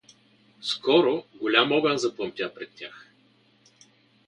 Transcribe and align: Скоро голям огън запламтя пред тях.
Скоро 0.61 1.25
голям 1.39 1.71
огън 1.71 1.97
запламтя 1.97 2.53
пред 2.53 2.69
тях. 2.75 3.07